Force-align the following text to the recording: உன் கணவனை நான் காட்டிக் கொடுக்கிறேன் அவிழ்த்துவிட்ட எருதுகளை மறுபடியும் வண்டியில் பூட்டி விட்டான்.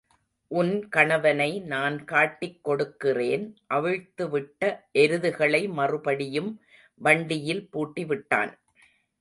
உன் 0.51 0.71
கணவனை 0.89 1.59
நான் 1.73 1.97
காட்டிக் 2.03 2.63
கொடுக்கிறேன் 2.63 3.45
அவிழ்த்துவிட்ட 3.73 4.71
எருதுகளை 4.93 5.61
மறுபடியும் 5.71 6.51
வண்டியில் 7.01 7.63
பூட்டி 7.69 8.05
விட்டான். 8.05 8.51